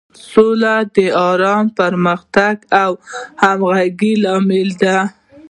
[0.29, 0.97] سوله د
[1.31, 2.91] ارامۍ، پرمختګ او
[3.41, 4.97] همغږۍ لامل ده.